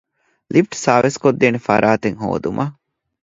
ލިފްޓް 0.53 0.79
ސާރވިސްކޮށްދޭނެ 0.85 1.59
ފަރާތެއް 1.67 2.19
ހޯދުމަށް 2.23 2.75